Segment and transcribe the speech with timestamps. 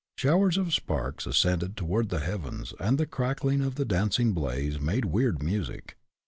[0.17, 5.05] Showers of sparks ascended toward the heavens, and the crackling of the dancing blaze made
[5.05, 5.95] weird music.